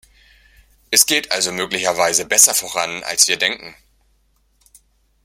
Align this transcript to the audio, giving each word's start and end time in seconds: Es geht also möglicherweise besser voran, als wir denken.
Es 0.89 1.05
geht 1.05 1.31
also 1.31 1.51
möglicherweise 1.51 2.25
besser 2.25 2.55
voran, 2.55 3.03
als 3.03 3.27
wir 3.27 3.37
denken. 3.37 3.75